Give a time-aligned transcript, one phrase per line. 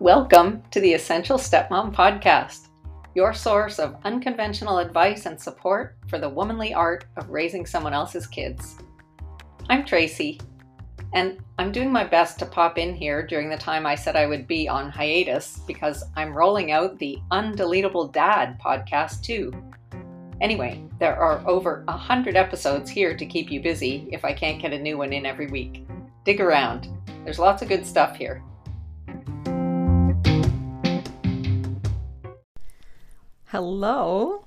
[0.00, 2.68] Welcome to the Essential Stepmom Podcast,
[3.14, 8.26] your source of unconventional advice and support for the womanly art of raising someone else's
[8.26, 8.76] kids.
[9.70, 10.38] I'm Tracy,
[11.14, 14.26] and I'm doing my best to pop in here during the time I said I
[14.26, 19.50] would be on hiatus because I'm rolling out the Undeletable Dad podcast too.
[20.42, 24.60] Anyway, there are over a hundred episodes here to keep you busy if I can't
[24.60, 25.86] get a new one in every week.
[26.26, 26.86] Dig around.
[27.24, 28.42] There's lots of good stuff here.
[33.56, 34.44] Hello.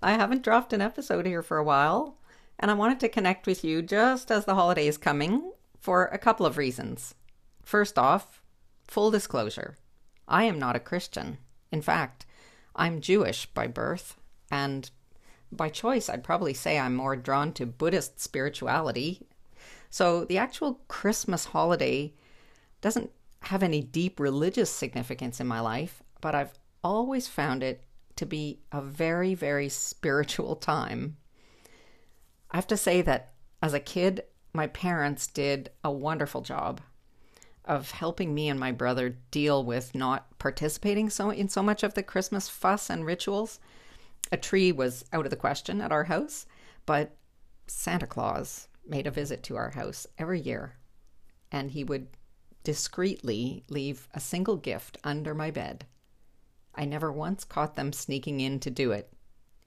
[0.00, 2.18] I haven't dropped an episode here for a while,
[2.60, 6.16] and I wanted to connect with you just as the holiday is coming for a
[6.16, 7.16] couple of reasons.
[7.64, 8.40] First off,
[8.86, 9.74] full disclosure
[10.28, 11.38] I am not a Christian.
[11.72, 12.24] In fact,
[12.76, 14.16] I'm Jewish by birth,
[14.48, 14.88] and
[15.50, 19.26] by choice, I'd probably say I'm more drawn to Buddhist spirituality.
[19.90, 22.14] So the actual Christmas holiday
[22.80, 27.82] doesn't have any deep religious significance in my life, but I've always found it
[28.16, 31.16] to be a very, very spiritual time.
[32.50, 33.32] I have to say that
[33.62, 36.80] as a kid, my parents did a wonderful job
[37.64, 41.94] of helping me and my brother deal with not participating so in so much of
[41.94, 43.60] the Christmas fuss and rituals.
[44.30, 46.46] A tree was out of the question at our house,
[46.86, 47.16] but
[47.66, 50.74] Santa Claus made a visit to our house every year,
[51.50, 52.08] and he would
[52.64, 55.86] discreetly leave a single gift under my bed
[56.74, 59.12] I never once caught them sneaking in to do it.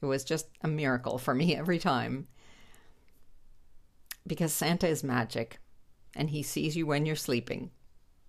[0.02, 2.28] It was just a miracle for me every time.
[4.28, 5.60] Because Santa is magic,
[6.16, 7.72] and he sees you when you're sleeping.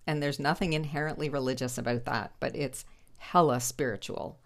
[0.05, 2.85] And there's nothing inherently religious about that, but it's
[3.17, 4.39] hella spiritual.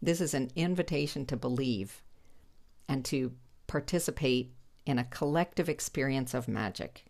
[0.00, 2.02] This is an invitation to believe
[2.88, 3.32] and to
[3.66, 4.54] participate
[4.86, 7.04] in a collective experience of magic.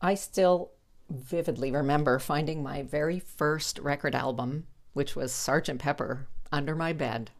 [0.00, 0.72] I still
[1.08, 5.78] vividly remember finding my very first record album, which was Sgt.
[5.78, 7.30] Pepper, under my bed.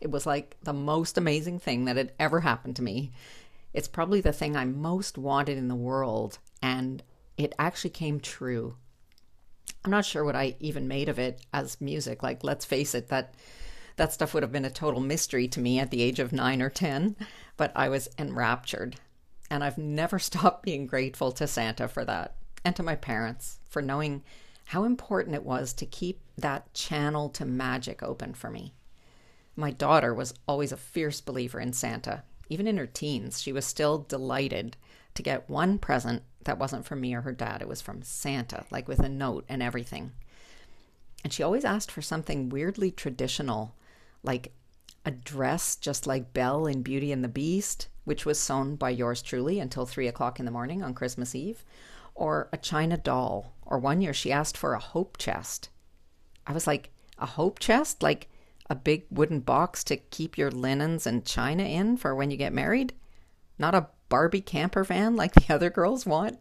[0.00, 3.12] It was like the most amazing thing that had ever happened to me.
[3.72, 7.02] It's probably the thing I most wanted in the world, and
[7.36, 8.76] it actually came true.
[9.84, 12.22] I'm not sure what I even made of it as music.
[12.22, 13.34] Like, let's face it, that
[13.96, 16.60] that stuff would have been a total mystery to me at the age of nine
[16.60, 17.16] or ten,
[17.56, 18.96] but I was enraptured.
[19.50, 22.34] And I've never stopped being grateful to Santa for that
[22.66, 24.24] and to my parents for knowing
[24.66, 28.74] how important it was to keep that channel to magic open for me.
[29.54, 32.24] My daughter was always a fierce believer in Santa.
[32.48, 34.76] Even in her teens, she was still delighted
[35.14, 37.62] to get one present that wasn't from me or her dad.
[37.62, 40.10] It was from Santa, like with a note and everything.
[41.22, 43.76] And she always asked for something weirdly traditional,
[44.24, 44.52] like
[45.04, 49.22] a dress just like Belle in Beauty and the Beast, which was sewn by yours
[49.22, 51.64] truly until three o'clock in the morning on Christmas Eve,
[52.16, 53.54] or a china doll.
[53.64, 55.68] Or one year she asked for a hope chest.
[56.46, 58.02] I was like, a hope chest?
[58.02, 58.28] Like
[58.68, 62.52] a big wooden box to keep your linens and china in for when you get
[62.52, 62.92] married?
[63.58, 66.38] Not a Barbie camper van like the other girls want?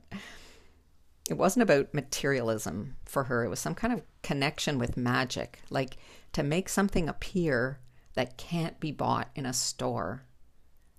[1.30, 3.44] It wasn't about materialism for her.
[3.44, 5.98] It was some kind of connection with magic, like
[6.34, 7.80] to make something appear
[8.14, 10.24] that can't be bought in a store.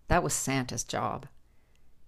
[0.09, 1.27] That was Santa's job.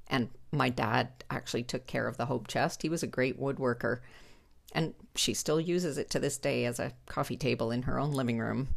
[0.08, 2.82] And my dad actually took care of the hope chest.
[2.82, 4.00] He was a great woodworker.
[4.72, 8.12] And she still uses it to this day as a coffee table in her own
[8.12, 8.68] living room.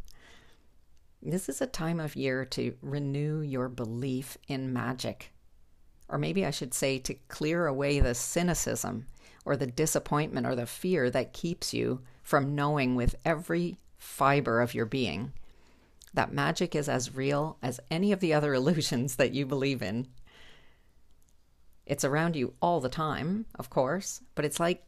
[1.22, 5.32] This is a time of year to renew your belief in magic.
[6.08, 9.06] Or maybe I should say to clear away the cynicism
[9.44, 14.74] or the disappointment or the fear that keeps you from knowing with every fiber of
[14.74, 15.32] your being
[16.14, 20.06] that magic is as real as any of the other illusions that you believe in.
[21.86, 24.84] It's around you all the time, of course, but it's like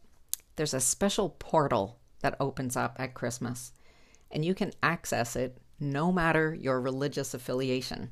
[0.57, 3.73] there's a special portal that opens up at Christmas,
[4.31, 8.11] and you can access it no matter your religious affiliation.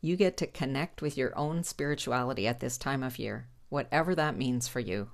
[0.00, 4.36] You get to connect with your own spirituality at this time of year, whatever that
[4.36, 5.10] means for you.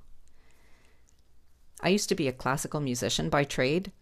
[1.81, 3.93] I used to be a classical musician by trade,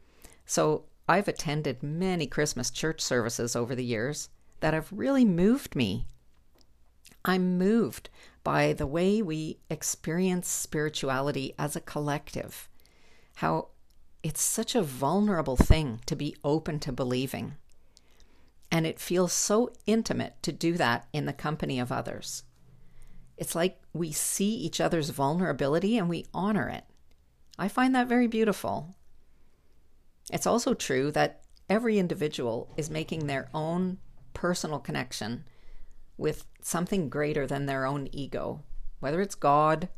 [0.44, 4.28] so I've attended many Christmas church services over the years
[4.60, 6.06] that have really moved me.
[7.24, 8.10] I'm moved
[8.44, 12.68] by the way we experience spirituality as a collective.
[13.36, 13.68] How
[14.22, 17.56] it's such a vulnerable thing to be open to believing.
[18.70, 22.44] And it feels so intimate to do that in the company of others.
[23.36, 26.84] It's like we see each other's vulnerability and we honor it.
[27.58, 28.94] I find that very beautiful.
[30.32, 33.98] It's also true that every individual is making their own
[34.34, 35.44] personal connection
[36.22, 38.62] with something greater than their own ego,
[39.00, 39.88] whether it's God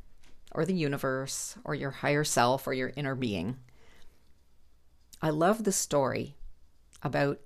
[0.53, 3.59] or the universe or your higher self or your inner being.
[5.21, 6.35] I love the story
[7.03, 7.41] about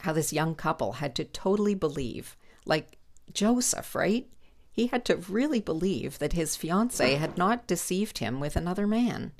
[0.00, 2.98] how this young couple had to totally believe, like
[3.32, 4.28] Joseph, right?
[4.70, 9.32] He had to really believe that his fiancee had not deceived him with another man.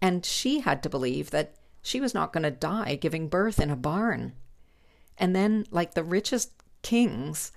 [0.00, 3.70] And she had to believe that she was not going to die giving birth in
[3.70, 4.34] a barn.
[5.16, 6.50] And then, like the richest
[6.84, 7.50] kings,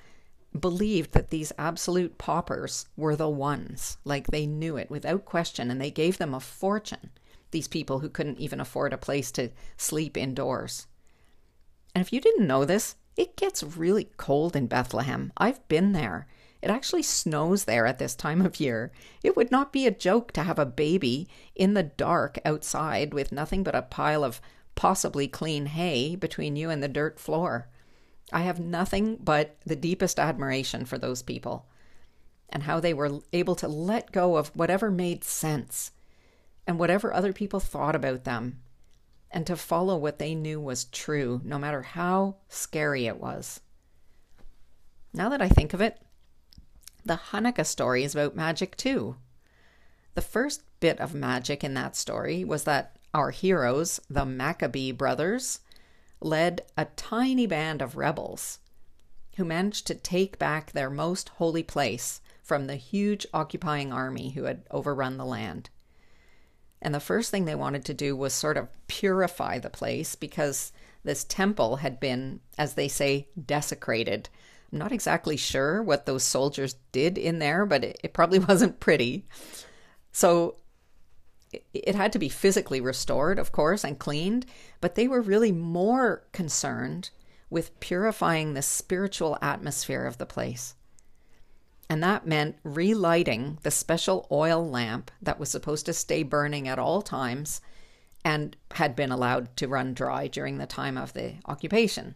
[0.59, 3.97] believed that these absolute paupers were the ones.
[4.03, 7.11] Like they knew it without question, and they gave them a fortune.
[7.51, 10.87] These people who couldn't even afford a place to sleep indoors.
[11.93, 15.31] And if you didn't know this, it gets really cold in Bethlehem.
[15.37, 16.27] I've been there.
[16.61, 18.91] It actually snows there at this time of year.
[19.23, 23.31] It would not be a joke to have a baby in the dark outside with
[23.31, 24.41] nothing but a pile of
[24.75, 27.67] possibly clean hay between you and the dirt floor.
[28.31, 31.67] I have nothing but the deepest admiration for those people
[32.49, 35.91] and how they were able to let go of whatever made sense
[36.65, 38.59] and whatever other people thought about them
[39.31, 43.61] and to follow what they knew was true, no matter how scary it was.
[45.13, 45.99] Now that I think of it,
[47.05, 49.17] the Hanukkah story is about magic too.
[50.15, 55.59] The first bit of magic in that story was that our heroes, the Maccabee brothers,
[56.19, 58.59] led a tiny band of rebels
[59.35, 64.43] who managed to take back their most holy place from the huge occupying army who
[64.43, 65.69] had overrun the land.
[66.81, 70.71] And the first thing they wanted to do was sort of purify the place because
[71.03, 74.29] this temple had been, as they say, desecrated.
[74.71, 78.79] I'm not exactly sure what those soldiers did in there, but it, it probably wasn't
[78.79, 79.25] pretty.
[80.11, 80.55] So
[81.73, 84.45] it had to be physically restored, of course, and cleaned,
[84.81, 87.09] but they were really more concerned
[87.49, 90.75] with purifying the spiritual atmosphere of the place.
[91.89, 96.79] And that meant relighting the special oil lamp that was supposed to stay burning at
[96.79, 97.61] all times
[98.25, 102.15] and had been allowed to run dry during the time of the occupation.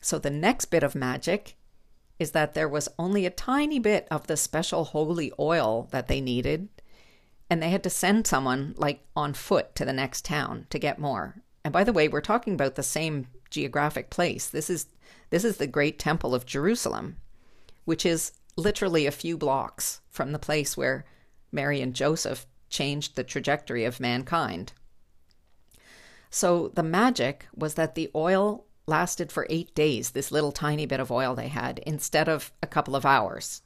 [0.00, 1.56] So the next bit of magic
[2.18, 6.20] is that there was only a tiny bit of the special holy oil that they
[6.20, 6.68] needed
[7.50, 10.98] and they had to send someone like on foot to the next town to get
[10.98, 11.42] more.
[11.64, 14.48] And by the way, we're talking about the same geographic place.
[14.48, 14.86] This is
[15.30, 17.16] this is the great temple of Jerusalem,
[17.84, 21.04] which is literally a few blocks from the place where
[21.50, 24.72] Mary and Joseph changed the trajectory of mankind.
[26.30, 31.00] So the magic was that the oil lasted for 8 days, this little tiny bit
[31.00, 33.62] of oil they had, instead of a couple of hours.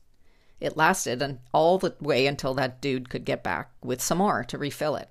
[0.60, 4.58] It lasted all the way until that dude could get back with some more to
[4.58, 5.08] refill it.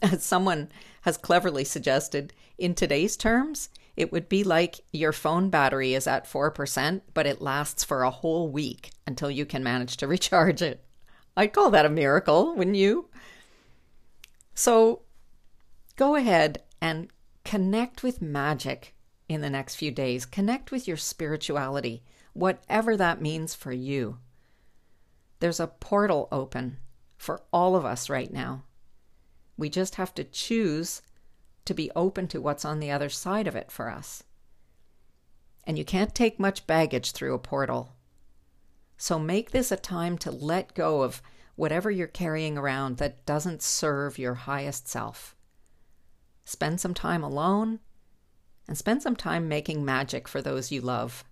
[0.00, 0.70] As someone
[1.02, 6.30] has cleverly suggested, in today's terms, it would be like your phone battery is at
[6.30, 10.84] 4%, but it lasts for a whole week until you can manage to recharge it.
[11.36, 13.08] I'd call that a miracle, wouldn't you?
[14.54, 15.02] So
[15.96, 17.08] go ahead and
[17.44, 18.94] connect with magic
[19.28, 20.26] in the next few days.
[20.26, 24.18] Connect with your spirituality, whatever that means for you.
[25.40, 26.78] There's a portal open
[27.16, 28.64] for all of us right now.
[29.56, 31.02] We just have to choose
[31.64, 34.22] to be open to what's on the other side of it for us.
[35.66, 37.94] And you can't take much baggage through a portal.
[38.96, 41.22] So make this a time to let go of
[41.56, 45.34] whatever you're carrying around that doesn't serve your highest self.
[46.44, 47.80] Spend some time alone
[48.68, 51.24] and spend some time making magic for those you love.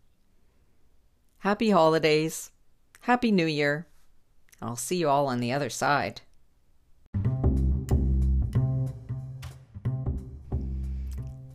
[1.39, 2.51] Happy holidays.
[3.01, 3.87] Happy New Year.
[4.63, 6.21] I'll see you all on the other side.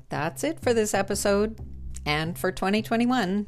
[0.09, 1.59] That's it for this episode
[2.05, 3.45] and for 2021.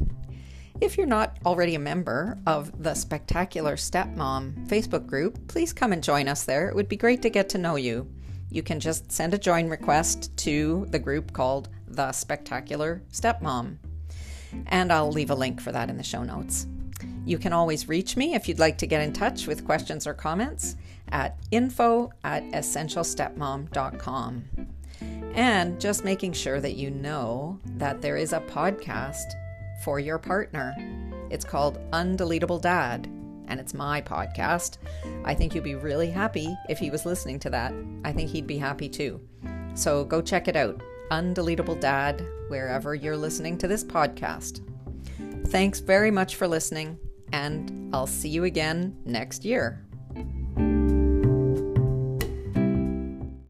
[0.82, 6.04] If you're not already a member of the Spectacular Stepmom Facebook group, please come and
[6.04, 6.70] join us there.
[6.70, 8.10] It would be great to get to know you.
[8.50, 13.78] You can just send a join request to the group called The Spectacular Stepmom.
[14.68, 16.66] And I'll leave a link for that in the show notes.
[17.30, 20.16] You can always reach me if you'd like to get in touch with questions or
[20.16, 20.76] comments
[21.10, 24.44] at info at essentialstepmom.com.
[25.36, 29.26] And just making sure that you know that there is a podcast
[29.84, 30.76] for your partner.
[31.30, 33.06] It's called Undeletable Dad,
[33.48, 34.80] and it's my podcast.
[35.24, 37.76] I think you'd be really happy if he was listening to that.
[38.04, 39.22] I think he'd be happy too.
[39.76, 40.82] So go check it out
[41.12, 44.62] Undeletable Dad, wherever you're listening to this podcast.
[45.50, 46.98] Thanks very much for listening
[47.32, 49.86] and I'll see you again next year.